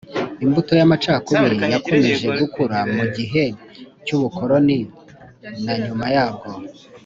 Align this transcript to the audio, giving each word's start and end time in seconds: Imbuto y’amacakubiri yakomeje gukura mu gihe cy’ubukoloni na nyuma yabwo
Imbuto 0.43 0.71
y’amacakubiri 0.79 1.55
yakomeje 1.73 2.27
gukura 2.39 2.77
mu 2.95 3.05
gihe 3.15 3.43
cy’ubukoloni 4.05 4.79
na 5.65 5.73
nyuma 5.83 6.05
yabwo 6.15 6.49